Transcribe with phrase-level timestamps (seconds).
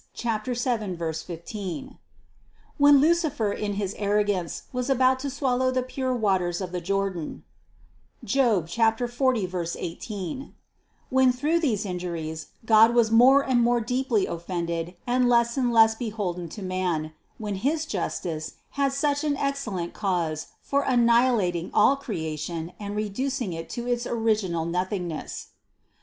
[0.15, 1.97] 7, 15);
[2.79, 7.43] when Lucifer in his arrogance was about to swallow the pure waters of the Jordan
[8.23, 10.55] (Job 40, 18):
[11.11, 15.93] when through these injuries God was more and more deeply offended and less and less
[15.93, 21.95] beholden to man; when his justice had such an ex cellent cause for annihilating all
[21.95, 25.51] creation and reducing it to its original nothingness: 166.